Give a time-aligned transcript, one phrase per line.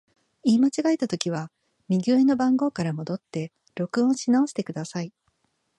[0.43, 1.51] 言い間違えたときは、
[1.87, 5.13] 右上の番号から戻って録音し直してください。